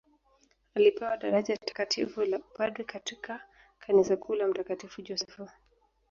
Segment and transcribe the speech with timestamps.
[0.75, 3.41] Alipewa daraja Takatifu la upadre katika
[3.79, 5.47] kanisa kuu la mtakatifu Josefu